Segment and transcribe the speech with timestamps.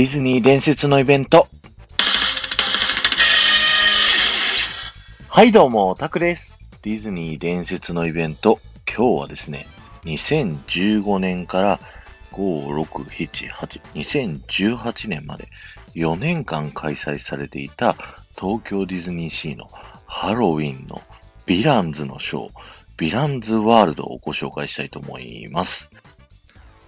[0.00, 1.46] ディズニー伝説のイベント。
[5.28, 6.54] はいどうも、タクです。
[6.80, 8.60] ディズニー伝説のイベント。
[8.88, 9.66] 今日はですね、
[10.04, 11.80] 2015年から
[12.32, 13.80] 5、6、7、8、
[14.48, 15.48] 2018年まで
[15.94, 17.94] 4年間開催されていた
[18.40, 19.68] 東京ディズニーシーの
[20.06, 21.02] ハロウィンの
[21.44, 22.50] ヴィランズのショー、
[22.96, 25.90] ヴィランズワールドをご紹介したいと思います。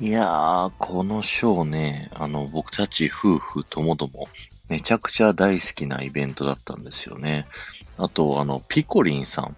[0.02, 4.26] いやー、このショーね、あの、僕たち夫婦ともども、
[4.68, 7.46] めちゃくちゃ大好きなイベントだったんですよね。
[7.96, 9.56] あと、あの、ピコリンさん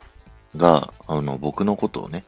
[0.55, 2.27] が、あの、僕のことをね、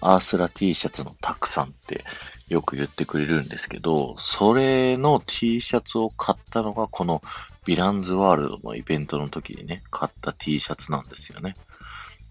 [0.00, 2.04] アースラ T シャツのたくさんって
[2.48, 7.20] よく言ってくれるんですけど、それの T シャツを買ったのがこの
[7.66, 11.58] ヴィランズワールドのイベントの時にね、買った T シャツなんですよね。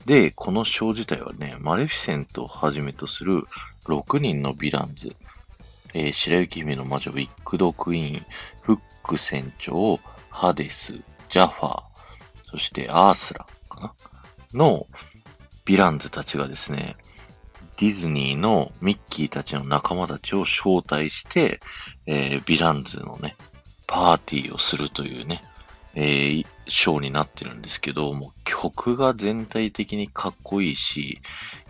[0.07, 3.43] で、このショー自体はね、マレフィセントをはじめとする
[3.87, 5.13] 6人のヴィランズ、
[5.93, 8.25] えー白雪姫の魔女、ウィックドクイーン、
[8.61, 10.93] フック船長、ハデス、
[11.27, 11.81] ジャファー、
[12.49, 13.93] そしてアースラかな？
[14.53, 14.87] の
[15.65, 16.95] ヴィランズたちがですね、
[17.75, 21.59] ディズニーのミッキーたちの仲間たちを招待して、
[22.05, 23.35] えーヴィランズのね、
[23.87, 25.43] パーティーをするというね、
[25.95, 31.21] えーショーになってるんですけど、もう曲が全体的にかっこいいし、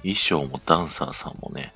[0.03, 1.73] 衣装もダンサーさんもね、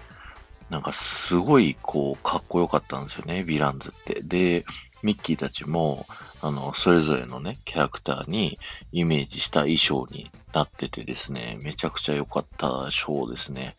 [0.69, 4.21] なんかすごいこうかっこよかったんですよね、ヴィランズって。
[4.23, 4.63] で、
[5.03, 6.05] ミッキーたちも、
[6.41, 8.57] あの、それぞれのね、キャラクターに
[8.93, 13.75] イメージした衣装になっててですね、めちゃくちゃ良かったショーですね。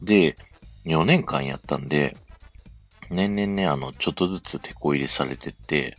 [0.00, 0.36] で、
[0.86, 2.16] 4年間やったんで、
[3.08, 5.96] 年々ね、あの、ちょっとずつ手こ入れされてって、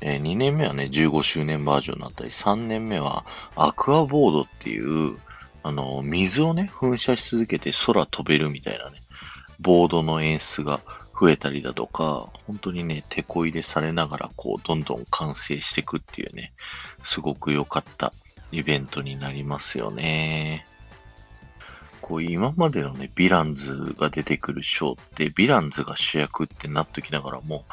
[0.00, 5.18] えー2年目はね、15周年バージョンになったり、3年目はアクアボードっていう、
[5.62, 9.02] あの、水をね、噴射し続けて空飛べるみたいなね、
[9.58, 10.80] ボードの演出が
[11.18, 16.52] 増えたりだとか、本当にね、手こ入れされながら、こう、どんどん完成していくっていうね、
[17.02, 18.12] すごく良かった
[18.52, 20.66] イベントになりますよね。
[22.02, 27.64] こう、今までのね、ヴィランズが出てくるショーって、ヴィランズが主役ってなっときながらも、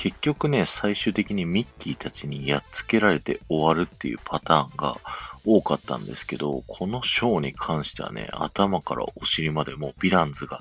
[0.00, 4.96] 結局ね、最終的にミッキーたちにやっつけられて終わるっていうパターンが
[5.44, 10.60] 多かったんですけど、このショーに関してはね、頭からお尻までもうヴィランズが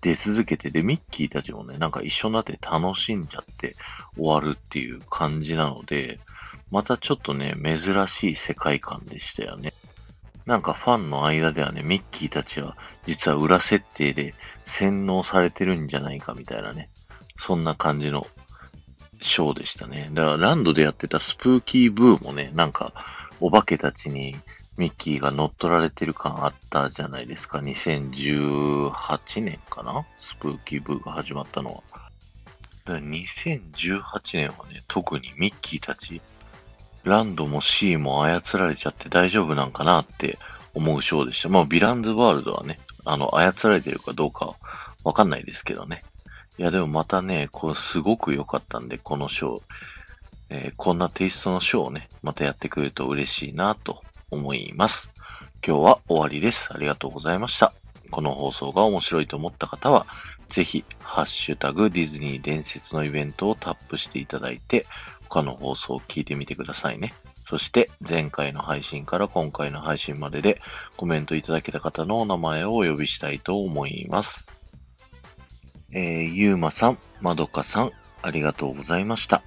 [0.00, 3.76] 出続けて、で、ミッキーたちもね、なんか一緒になって楽しんじゃって
[4.16, 6.18] 終わるっていう感じなので、
[6.70, 9.74] またちょっとね、珍しい世界観でしたよね。
[10.46, 16.88] なんかファンの間ではね、ミッキーたちは実は裏設定で洗脳されてるんじゃないかみたいなね、
[17.38, 18.26] そんな感じの
[19.22, 20.10] ショーでしたね。
[20.12, 22.92] だからランドでやってたスプーキーブーもね、なんか
[23.40, 24.36] お化けたちに
[24.76, 27.58] ミッキーが乗っ取られてる感あったじゃないですか。
[27.58, 30.06] 2018年かな？
[30.18, 31.82] スプーキーブーが始まったのは。
[32.86, 34.02] 2018
[34.34, 36.20] 年はね、特にミッキーたち、
[37.04, 40.38] ランドもシーも操られちゃって大丈夫なんかなって
[40.74, 41.48] 思うショーでした。
[41.48, 44.56] まあ、ヴィランズワールドはね、あの、操られてるかどうか
[45.04, 46.02] わかんないですけどね。
[46.60, 49.62] いや、でもまたね、これすごく良かったんで、このショー、
[50.50, 55.10] えーこんなテイストのショーをね、またやってくれると嬉しいなと思います。
[55.66, 56.68] 今日は終わりです。
[56.70, 57.72] ありがとうございました。
[58.10, 60.06] この放送が面白いと思った方は、
[60.50, 64.84] ぜひ、ハッシュタグディズニー伝説のイベントをタップしていただいて、
[65.30, 67.14] 他の放送を聞いてみてくださいね。
[67.48, 70.60] そして、前回の配信から今回の配信までで
[70.98, 74.59] コメントいただけた方のお名前をお呼びしたいと思います。
[75.92, 77.92] えー、ゆうまさん、まどかさん、
[78.22, 79.42] ありがとうございました。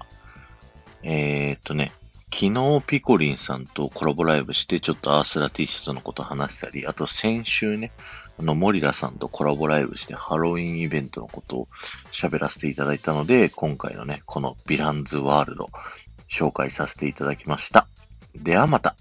[1.02, 1.92] えーっとね、
[2.32, 7.92] 昨日ピコリンさんとコラボライブして、ちょっとアースラ T シャツのこと話したり、あと先週ね、
[8.38, 11.68] あの、モリラさんとコラボライブしてハロウィンイベントのことを
[12.12, 15.70] 喋らせていただいたので、今回のね、このヴィランズワールド、
[16.28, 17.86] 紹介させていただきました。
[18.34, 18.96] ではまた。